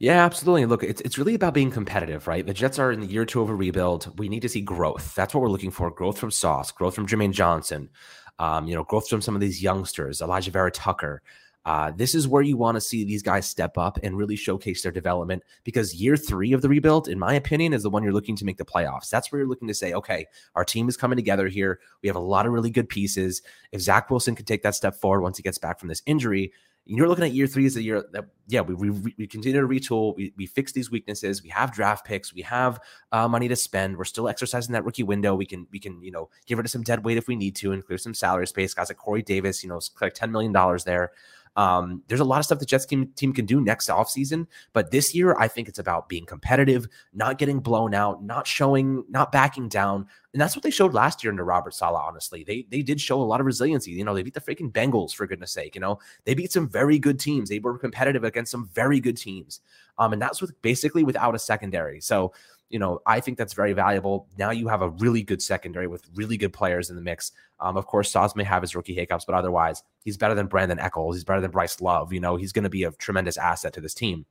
Yeah, 0.00 0.24
absolutely. 0.24 0.64
Look, 0.64 0.82
it's 0.82 1.02
it's 1.02 1.18
really 1.18 1.34
about 1.34 1.52
being 1.54 1.70
competitive, 1.70 2.26
right? 2.26 2.46
The 2.46 2.54
Jets 2.54 2.78
are 2.78 2.90
in 2.90 3.00
the 3.00 3.06
year 3.06 3.26
two 3.26 3.42
of 3.42 3.50
a 3.50 3.54
rebuild. 3.54 4.18
We 4.18 4.30
need 4.30 4.40
to 4.42 4.48
see 4.48 4.62
growth. 4.62 5.14
That's 5.14 5.34
what 5.34 5.42
we're 5.42 5.50
looking 5.50 5.70
for: 5.70 5.90
growth 5.90 6.18
from 6.18 6.30
Sauce, 6.30 6.72
growth 6.72 6.94
from 6.94 7.06
Jermaine 7.06 7.32
Johnson, 7.32 7.90
um, 8.38 8.66
you 8.66 8.74
know, 8.74 8.84
growth 8.84 9.08
from 9.08 9.20
some 9.20 9.34
of 9.34 9.42
these 9.42 9.62
youngsters, 9.62 10.22
Alijah 10.22 10.50
Vera-Tucker. 10.52 11.22
Uh, 11.66 11.92
this 11.94 12.14
is 12.14 12.26
where 12.26 12.40
you 12.40 12.56
want 12.56 12.76
to 12.76 12.80
see 12.80 13.04
these 13.04 13.22
guys 13.22 13.46
step 13.46 13.76
up 13.76 13.98
and 14.02 14.16
really 14.16 14.34
showcase 14.34 14.82
their 14.82 14.90
development 14.90 15.42
because 15.62 15.94
year 15.94 16.16
three 16.16 16.54
of 16.54 16.62
the 16.62 16.68
rebuild, 16.70 17.06
in 17.06 17.18
my 17.18 17.34
opinion, 17.34 17.74
is 17.74 17.82
the 17.82 17.90
one 17.90 18.02
you're 18.02 18.14
looking 18.14 18.34
to 18.34 18.46
make 18.46 18.56
the 18.56 18.64
playoffs. 18.64 19.10
That's 19.10 19.30
where 19.30 19.40
you're 19.40 19.48
looking 19.48 19.68
to 19.68 19.74
say, 19.74 19.92
okay, 19.92 20.26
our 20.54 20.64
team 20.64 20.88
is 20.88 20.96
coming 20.96 21.16
together 21.16 21.48
here. 21.48 21.78
We 22.02 22.08
have 22.08 22.16
a 22.16 22.20
lot 22.20 22.46
of 22.46 22.52
really 22.54 22.70
good 22.70 22.88
pieces. 22.88 23.42
If 23.72 23.82
Zach 23.82 24.10
Wilson 24.10 24.34
can 24.34 24.46
take 24.46 24.62
that 24.62 24.74
step 24.74 24.96
forward 24.96 25.20
once 25.20 25.36
he 25.36 25.42
gets 25.42 25.58
back 25.58 25.78
from 25.78 25.90
this 25.90 26.02
injury, 26.06 26.54
you're 26.96 27.08
looking 27.08 27.24
at 27.24 27.32
year 27.32 27.46
three 27.46 27.66
as 27.66 27.76
a 27.76 27.82
year 27.82 28.04
that 28.12 28.26
yeah 28.48 28.60
we, 28.62 28.74
we, 28.74 29.14
we 29.16 29.26
continue 29.26 29.60
to 29.60 29.66
retool. 29.66 30.16
We, 30.16 30.32
we 30.36 30.46
fix 30.46 30.72
these 30.72 30.90
weaknesses. 30.90 31.42
We 31.42 31.48
have 31.50 31.72
draft 31.72 32.04
picks. 32.04 32.34
We 32.34 32.42
have 32.42 32.80
uh, 33.12 33.28
money 33.28 33.48
to 33.48 33.56
spend. 33.56 33.96
We're 33.96 34.04
still 34.04 34.28
exercising 34.28 34.72
that 34.72 34.84
rookie 34.84 35.02
window. 35.02 35.34
We 35.34 35.46
can 35.46 35.66
we 35.70 35.78
can 35.78 36.02
you 36.02 36.10
know 36.10 36.30
give 36.46 36.58
rid 36.58 36.66
of 36.66 36.70
some 36.70 36.82
dead 36.82 37.04
weight 37.04 37.16
if 37.16 37.28
we 37.28 37.36
need 37.36 37.56
to 37.56 37.72
and 37.72 37.84
clear 37.84 37.98
some 37.98 38.14
salary 38.14 38.46
space. 38.46 38.74
Guys 38.74 38.90
like 38.90 38.98
corey 38.98 39.22
davis 39.22 39.62
you 39.62 39.68
know 39.68 39.80
like 40.00 40.14
10 40.14 40.32
million 40.32 40.52
dollars 40.52 40.84
there 40.84 41.12
um, 41.56 42.02
there's 42.06 42.20
a 42.20 42.24
lot 42.24 42.38
of 42.38 42.44
stuff 42.44 42.58
the 42.58 42.64
Jets 42.64 42.86
team, 42.86 43.08
team 43.16 43.32
can 43.32 43.44
do 43.44 43.60
next 43.60 43.88
offseason, 43.88 44.46
but 44.72 44.90
this 44.90 45.14
year 45.14 45.36
I 45.38 45.48
think 45.48 45.68
it's 45.68 45.78
about 45.78 46.08
being 46.08 46.24
competitive, 46.24 46.86
not 47.12 47.38
getting 47.38 47.60
blown 47.60 47.94
out, 47.94 48.22
not 48.22 48.46
showing, 48.46 49.04
not 49.08 49.32
backing 49.32 49.68
down. 49.68 50.06
And 50.32 50.40
that's 50.40 50.54
what 50.54 50.62
they 50.62 50.70
showed 50.70 50.94
last 50.94 51.24
year 51.24 51.32
under 51.32 51.44
Robert 51.44 51.74
Saleh, 51.74 52.00
honestly. 52.00 52.44
They 52.44 52.66
they 52.70 52.82
did 52.82 53.00
show 53.00 53.20
a 53.20 53.24
lot 53.24 53.40
of 53.40 53.46
resiliency. 53.46 53.90
You 53.90 54.04
know, 54.04 54.14
they 54.14 54.22
beat 54.22 54.34
the 54.34 54.40
freaking 54.40 54.70
Bengals 54.70 55.12
for 55.12 55.26
goodness 55.26 55.50
sake. 55.50 55.74
You 55.74 55.80
know, 55.80 55.98
they 56.24 56.34
beat 56.34 56.52
some 56.52 56.68
very 56.68 57.00
good 57.00 57.18
teams. 57.18 57.48
They 57.48 57.58
were 57.58 57.78
competitive 57.78 58.22
against 58.22 58.52
some 58.52 58.68
very 58.72 59.00
good 59.00 59.16
teams. 59.16 59.60
Um, 59.98 60.12
and 60.12 60.22
that's 60.22 60.40
with 60.40 60.60
basically 60.62 61.02
without 61.02 61.34
a 61.34 61.38
secondary. 61.38 62.00
So, 62.00 62.32
you 62.70 62.78
know, 62.78 63.02
I 63.04 63.20
think 63.20 63.36
that's 63.36 63.52
very 63.52 63.72
valuable. 63.72 64.28
Now 64.38 64.50
you 64.50 64.68
have 64.68 64.80
a 64.80 64.90
really 64.90 65.22
good 65.22 65.42
secondary 65.42 65.88
with 65.88 66.04
really 66.14 66.36
good 66.36 66.52
players 66.52 66.88
in 66.88 66.96
the 66.96 67.02
mix. 67.02 67.32
Um, 67.58 67.76
of 67.76 67.86
course, 67.86 68.10
Sauce 68.10 68.36
may 68.36 68.44
have 68.44 68.62
his 68.62 68.74
rookie 68.74 68.94
hiccups, 68.94 69.24
but 69.24 69.34
otherwise, 69.34 69.82
he's 70.04 70.16
better 70.16 70.34
than 70.34 70.48
Brandin 70.48 70.82
Echols. 70.82 71.16
He's 71.16 71.24
better 71.24 71.40
than 71.40 71.50
Bryce 71.50 71.80
Love. 71.80 72.12
You 72.12 72.20
know, 72.20 72.36
he's 72.36 72.52
going 72.52 72.62
to 72.62 72.70
be 72.70 72.84
a 72.84 72.92
tremendous 72.92 73.36
asset 73.36 73.72
to 73.74 73.80
this 73.80 73.92
team. 73.92 74.24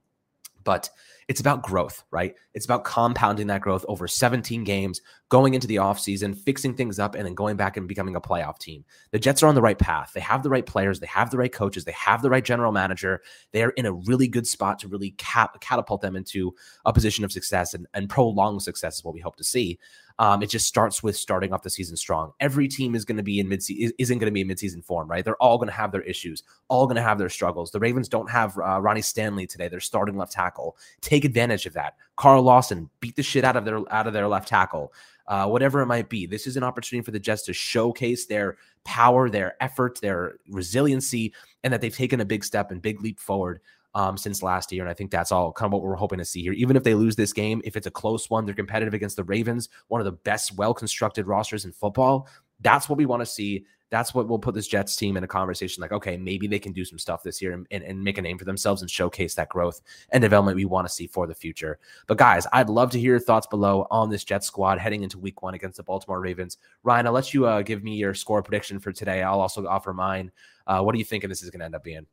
But 0.63 0.89
it's 1.29 1.39
about 1.39 1.61
growth, 1.61 2.03
right? 2.09 2.33
It's 2.55 2.65
about 2.65 2.85
compounding 2.85 3.47
that 3.47 3.61
growth 3.61 3.85
over 3.87 4.07
17 4.07 4.63
games, 4.63 4.99
going 5.29 5.53
into 5.53 5.67
the 5.67 5.75
offseason, 5.75 6.35
fixing 6.35 6.73
things 6.73 6.97
up, 6.97 7.13
and 7.13 7.23
then 7.23 7.35
going 7.35 7.55
back 7.55 7.77
and 7.77 7.87
becoming 7.87 8.15
a 8.15 8.21
playoff 8.21 8.57
team. 8.57 8.83
The 9.11 9.19
Jets 9.19 9.43
are 9.43 9.47
on 9.47 9.53
the 9.53 9.61
right 9.61 9.77
path. 9.77 10.11
They 10.15 10.21
have 10.21 10.41
the 10.41 10.49
right 10.49 10.65
players, 10.65 10.99
they 10.99 11.05
have 11.05 11.29
the 11.29 11.37
right 11.37 11.53
coaches, 11.53 11.85
they 11.85 11.91
have 11.91 12.23
the 12.23 12.31
right 12.31 12.43
general 12.43 12.71
manager. 12.71 13.21
They're 13.51 13.69
in 13.69 13.85
a 13.85 13.93
really 13.93 14.27
good 14.27 14.47
spot 14.47 14.79
to 14.79 14.87
really 14.87 15.11
cap- 15.11 15.61
catapult 15.61 16.01
them 16.01 16.15
into 16.15 16.55
a 16.83 16.91
position 16.91 17.23
of 17.23 17.31
success 17.31 17.75
and, 17.75 17.85
and 17.93 18.09
prolonged 18.09 18.63
success 18.63 18.97
is 18.97 19.03
what 19.03 19.13
we 19.13 19.19
hope 19.19 19.35
to 19.35 19.43
see. 19.43 19.77
Um, 20.19 20.43
it 20.43 20.47
just 20.47 20.67
starts 20.67 21.01
with 21.01 21.15
starting 21.15 21.53
off 21.53 21.63
the 21.63 21.69
season 21.69 21.95
strong. 21.95 22.33
Every 22.41 22.67
team 22.67 22.93
is 22.93 23.05
going 23.05 23.15
to 23.15 23.23
be 23.23 23.39
in 23.39 23.47
mid 23.47 23.63
isn't 23.69 24.19
going 24.19 24.27
to 24.27 24.31
be 24.31 24.41
in 24.41 24.49
midseason 24.49 24.83
form, 24.83 25.07
right? 25.07 25.23
They're 25.23 25.37
all 25.37 25.57
going 25.57 25.69
to 25.69 25.73
have 25.73 25.93
their 25.93 26.01
issues, 26.01 26.43
all 26.67 26.85
going 26.87 26.97
to 26.97 27.01
have 27.01 27.17
their 27.17 27.29
struggles. 27.29 27.71
The 27.71 27.79
Ravens 27.79 28.09
don't 28.09 28.29
have 28.29 28.57
uh, 28.57 28.81
Ronnie 28.81 29.01
Stanley 29.01 29.47
today. 29.47 29.69
They're 29.69 29.79
starting 29.79 30.17
left 30.17 30.33
tackle. 30.33 30.75
Take 30.99 31.23
advantage 31.23 31.65
of 31.65 31.73
that. 31.73 31.95
Carl 32.17 32.43
Lawson 32.43 32.89
beat 32.99 33.15
the 33.15 33.23
shit 33.23 33.45
out 33.45 33.55
of 33.55 33.63
their 33.63 33.81
out 33.93 34.07
of 34.07 34.13
their 34.13 34.27
left 34.27 34.49
tackle. 34.49 34.91
Uh, 35.25 35.47
whatever 35.47 35.79
it 35.79 35.85
might 35.85 36.09
be, 36.09 36.25
this 36.25 36.47
is 36.47 36.57
an 36.57 36.63
opportunity 36.63 37.05
for 37.05 37.11
the 37.11 37.19
Jets 37.19 37.43
to 37.43 37.53
showcase 37.53 38.25
their 38.25 38.57
power, 38.83 39.29
their 39.29 39.55
effort, 39.63 40.01
their 40.01 40.35
resiliency, 40.49 41.31
and 41.63 41.71
that 41.71 41.81
they've 41.81 41.95
taken 41.95 42.19
a 42.19 42.25
big 42.25 42.43
step 42.43 42.71
and 42.71 42.81
big 42.81 42.99
leap 42.99 43.19
forward 43.19 43.61
um, 43.99 44.17
since 44.17 44.41
last 44.41 44.71
year. 44.71 44.81
And 44.81 44.89
I 44.89 44.93
think 44.93 45.11
that's 45.11 45.29
all 45.29 45.51
kind 45.51 45.67
of 45.67 45.73
what 45.73 45.81
we're 45.81 45.95
hoping 45.95 46.19
to 46.19 46.25
see 46.25 46.41
here. 46.41 46.53
Even 46.53 46.77
if 46.77 46.83
they 46.83 46.95
lose 46.95 47.17
this 47.17 47.33
game, 47.33 47.61
if 47.65 47.75
it's 47.75 47.85
a 47.85 47.91
close 47.91 48.29
one, 48.29 48.45
they're 48.45 48.55
competitive 48.55 48.93
against 48.93 49.17
the 49.17 49.25
Ravens, 49.25 49.67
one 49.89 49.99
of 49.99 50.05
the 50.05 50.13
best, 50.13 50.55
well 50.55 50.73
constructed 50.73 51.27
rosters 51.27 51.65
in 51.65 51.73
football. 51.73 52.29
That's 52.61 52.87
what 52.87 52.97
we 52.97 53.05
want 53.05 53.21
to 53.23 53.25
see. 53.25 53.65
That's 53.89 54.13
what 54.13 54.29
will 54.29 54.39
put 54.39 54.55
this 54.55 54.67
Jets 54.69 54.95
team 54.95 55.17
in 55.17 55.23
a 55.25 55.27
conversation 55.27 55.81
like, 55.81 55.91
okay, 55.91 56.15
maybe 56.15 56.47
they 56.47 56.59
can 56.59 56.71
do 56.71 56.85
some 56.85 56.97
stuff 56.97 57.23
this 57.23 57.41
year 57.41 57.51
and, 57.51 57.67
and, 57.71 57.83
and 57.83 58.01
make 58.01 58.17
a 58.17 58.21
name 58.21 58.37
for 58.37 58.45
themselves 58.45 58.81
and 58.81 58.89
showcase 58.89 59.35
that 59.35 59.49
growth 59.49 59.81
and 60.11 60.21
development 60.21 60.55
we 60.55 60.63
want 60.63 60.87
to 60.87 60.93
see 60.93 61.07
for 61.07 61.27
the 61.27 61.35
future. 61.35 61.77
But 62.07 62.19
guys, 62.19 62.47
I'd 62.53 62.69
love 62.69 62.91
to 62.91 62.99
hear 62.99 63.13
your 63.13 63.19
thoughts 63.19 63.47
below 63.47 63.85
on 63.91 64.09
this 64.09 64.23
Jets 64.23 64.47
squad 64.47 64.77
heading 64.77 65.03
into 65.03 65.17
week 65.17 65.41
one 65.41 65.55
against 65.55 65.75
the 65.75 65.83
Baltimore 65.83 66.21
Ravens. 66.21 66.57
Ryan, 66.83 67.07
I'll 67.07 67.13
let 67.13 67.33
you 67.33 67.47
uh, 67.47 67.63
give 67.63 67.83
me 67.83 67.95
your 67.95 68.13
score 68.13 68.43
prediction 68.43 68.79
for 68.79 68.93
today. 68.93 69.23
I'll 69.23 69.41
also 69.41 69.67
offer 69.67 69.91
mine. 69.91 70.31
Uh, 70.67 70.81
what 70.83 70.95
are 70.95 70.99
you 70.99 71.03
thinking 71.03 71.29
this 71.29 71.43
is 71.43 71.49
going 71.49 71.59
to 71.59 71.65
end 71.65 71.75
up 71.75 71.83
being? 71.83 72.05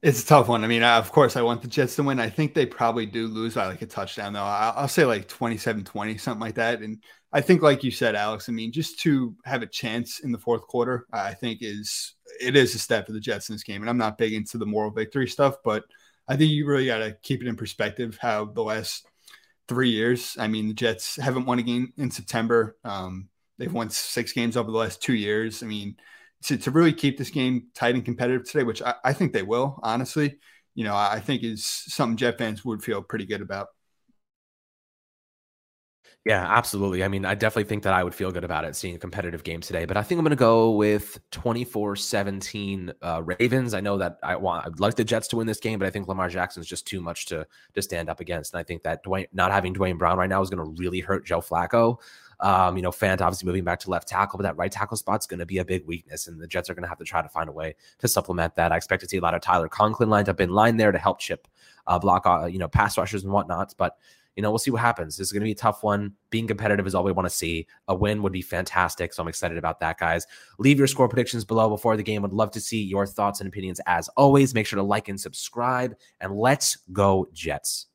It's 0.00 0.22
a 0.22 0.26
tough 0.26 0.46
one. 0.46 0.62
I 0.62 0.68
mean, 0.68 0.84
of 0.84 1.10
course, 1.10 1.36
I 1.36 1.42
want 1.42 1.60
the 1.60 1.66
Jets 1.66 1.96
to 1.96 2.04
win. 2.04 2.20
I 2.20 2.30
think 2.30 2.54
they 2.54 2.66
probably 2.66 3.04
do 3.04 3.26
lose 3.26 3.54
by 3.54 3.66
like 3.66 3.82
a 3.82 3.86
touchdown, 3.86 4.32
though. 4.32 4.44
I'll, 4.44 4.86
say 4.86 5.04
like 5.04 5.26
27 5.26 5.82
20, 5.82 6.16
something 6.18 6.40
like 6.40 6.54
that. 6.54 6.82
And 6.82 7.02
I 7.32 7.40
think, 7.40 7.62
like 7.62 7.82
you 7.82 7.90
said, 7.90 8.14
Alex, 8.14 8.48
I 8.48 8.52
mean, 8.52 8.70
just 8.70 9.00
to 9.00 9.34
have 9.44 9.62
a 9.62 9.66
chance 9.66 10.20
in 10.20 10.30
the 10.30 10.38
fourth 10.38 10.62
quarter, 10.62 11.06
I 11.12 11.34
think 11.34 11.58
is 11.62 12.14
it 12.40 12.54
is 12.54 12.76
a 12.76 12.78
step 12.78 13.06
for 13.06 13.12
the 13.12 13.18
Jets 13.18 13.48
in 13.48 13.56
this 13.56 13.64
game. 13.64 13.80
And 13.82 13.90
I'm 13.90 13.98
not 13.98 14.18
big 14.18 14.34
into 14.34 14.56
the 14.56 14.66
moral 14.66 14.92
victory 14.92 15.26
stuff, 15.26 15.56
but 15.64 15.82
I 16.28 16.36
think 16.36 16.52
you 16.52 16.64
really 16.64 16.86
got 16.86 16.98
to 16.98 17.16
keep 17.22 17.42
it 17.42 17.48
in 17.48 17.56
perspective 17.56 18.18
how 18.20 18.44
the 18.44 18.62
last 18.62 19.04
three 19.66 19.90
years, 19.90 20.36
I 20.38 20.46
mean, 20.46 20.68
the 20.68 20.74
Jets 20.74 21.16
haven't 21.16 21.46
won 21.46 21.58
a 21.58 21.62
game 21.62 21.92
in 21.96 22.12
September. 22.12 22.76
Um, 22.84 23.30
they've 23.58 23.72
won 23.72 23.90
six 23.90 24.32
games 24.32 24.56
over 24.56 24.70
the 24.70 24.78
last 24.78 25.02
two 25.02 25.14
years. 25.14 25.64
I 25.64 25.66
mean, 25.66 25.96
to, 26.44 26.56
to 26.56 26.70
really 26.70 26.92
keep 26.92 27.18
this 27.18 27.30
game 27.30 27.68
tight 27.74 27.94
and 27.94 28.04
competitive 28.04 28.48
today, 28.48 28.64
which 28.64 28.82
I, 28.82 28.94
I 29.04 29.12
think 29.12 29.32
they 29.32 29.42
will, 29.42 29.78
honestly, 29.82 30.38
you 30.74 30.84
know, 30.84 30.94
I 30.94 31.20
think 31.20 31.42
is 31.42 31.66
something 31.66 32.16
Jet 32.16 32.38
fans 32.38 32.64
would 32.64 32.82
feel 32.82 33.02
pretty 33.02 33.26
good 33.26 33.42
about. 33.42 33.68
Yeah, 36.24 36.44
absolutely. 36.46 37.02
I 37.04 37.08
mean, 37.08 37.24
I 37.24 37.34
definitely 37.34 37.64
think 37.64 37.84
that 37.84 37.94
I 37.94 38.04
would 38.04 38.14
feel 38.14 38.30
good 38.30 38.44
about 38.44 38.64
it 38.64 38.76
seeing 38.76 38.94
a 38.94 38.98
competitive 38.98 39.44
game 39.44 39.60
today, 39.60 39.86
but 39.86 39.96
I 39.96 40.02
think 40.02 40.18
I'm 40.18 40.24
going 40.24 40.30
to 40.30 40.36
go 40.36 40.72
with 40.72 41.18
24 41.30 41.96
17 41.96 42.92
uh, 43.00 43.22
Ravens. 43.24 43.72
I 43.72 43.80
know 43.80 43.96
that 43.96 44.18
I 44.22 44.36
want, 44.36 44.66
I'd 44.66 44.78
like 44.78 44.94
the 44.94 45.04
Jets 45.04 45.28
to 45.28 45.36
win 45.36 45.46
this 45.46 45.58
game, 45.58 45.78
but 45.78 45.86
I 45.86 45.90
think 45.90 46.06
Lamar 46.06 46.28
Jackson 46.28 46.60
is 46.60 46.68
just 46.68 46.86
too 46.86 47.00
much 47.00 47.26
to, 47.26 47.46
to 47.74 47.80
stand 47.80 48.10
up 48.10 48.20
against. 48.20 48.52
And 48.52 48.60
I 48.60 48.62
think 48.62 48.82
that 48.82 49.02
Duane, 49.04 49.26
not 49.32 49.52
having 49.52 49.72
Duane 49.72 49.96
Brown 49.96 50.18
right 50.18 50.28
now 50.28 50.42
is 50.42 50.50
going 50.50 50.62
to 50.62 50.78
really 50.78 51.00
hurt 51.00 51.24
Joe 51.24 51.40
Flacco. 51.40 51.98
Um, 52.40 52.76
you 52.76 52.82
know, 52.82 52.90
Fant 52.90 53.20
obviously 53.20 53.46
moving 53.46 53.64
back 53.64 53.80
to 53.80 53.90
left 53.90 54.06
tackle, 54.08 54.36
but 54.36 54.44
that 54.44 54.56
right 54.56 54.70
tackle 54.70 54.96
spot's 54.96 55.26
going 55.26 55.40
to 55.40 55.46
be 55.46 55.58
a 55.58 55.64
big 55.64 55.86
weakness, 55.86 56.28
and 56.28 56.40
the 56.40 56.46
Jets 56.46 56.70
are 56.70 56.74
going 56.74 56.84
to 56.84 56.88
have 56.88 56.98
to 56.98 57.04
try 57.04 57.20
to 57.20 57.28
find 57.28 57.48
a 57.48 57.52
way 57.52 57.74
to 57.98 58.08
supplement 58.08 58.54
that. 58.54 58.72
I 58.72 58.76
expect 58.76 59.02
to 59.02 59.08
see 59.08 59.16
a 59.16 59.20
lot 59.20 59.34
of 59.34 59.40
Tyler 59.40 59.68
Conklin 59.68 60.08
lined 60.08 60.28
up 60.28 60.40
in 60.40 60.50
line 60.50 60.76
there 60.76 60.92
to 60.92 60.98
help 60.98 61.18
chip 61.18 61.48
uh, 61.86 61.98
block, 61.98 62.26
uh, 62.26 62.46
you 62.46 62.58
know, 62.58 62.68
pass 62.68 62.96
rushers 62.96 63.24
and 63.24 63.32
whatnot. 63.32 63.74
But 63.76 63.96
you 64.38 64.42
know, 64.42 64.52
we'll 64.52 64.60
see 64.60 64.70
what 64.70 64.80
happens. 64.80 65.16
This 65.16 65.26
is 65.26 65.32
going 65.32 65.40
to 65.40 65.46
be 65.46 65.50
a 65.50 65.56
tough 65.56 65.82
one. 65.82 66.12
Being 66.30 66.46
competitive 66.46 66.86
is 66.86 66.94
all 66.94 67.02
we 67.02 67.10
want 67.10 67.26
to 67.26 67.34
see. 67.34 67.66
A 67.88 67.94
win 67.94 68.22
would 68.22 68.32
be 68.32 68.40
fantastic. 68.40 69.12
So 69.12 69.20
I'm 69.20 69.28
excited 69.28 69.58
about 69.58 69.80
that, 69.80 69.98
guys. 69.98 70.28
Leave 70.60 70.78
your 70.78 70.86
score 70.86 71.08
predictions 71.08 71.44
below 71.44 71.68
before 71.68 71.96
the 71.96 72.04
game. 72.04 72.22
Would 72.22 72.32
love 72.32 72.52
to 72.52 72.60
see 72.60 72.80
your 72.80 73.04
thoughts 73.04 73.40
and 73.40 73.48
opinions 73.48 73.80
as 73.86 74.06
always. 74.10 74.54
Make 74.54 74.66
sure 74.68 74.76
to 74.76 74.82
like 74.84 75.08
and 75.08 75.20
subscribe, 75.20 75.96
and 76.20 76.36
let's 76.36 76.76
go, 76.92 77.26
Jets. 77.32 77.86